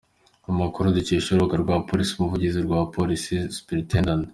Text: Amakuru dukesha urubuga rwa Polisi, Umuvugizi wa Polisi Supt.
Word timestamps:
Amakuru 0.49 0.95
dukesha 0.97 1.27
urubuga 1.29 1.55
rwa 1.63 1.75
Polisi, 1.87 2.11
Umuvugizi 2.13 2.59
wa 2.71 2.79
Polisi 2.95 3.33
Supt. 3.55 3.93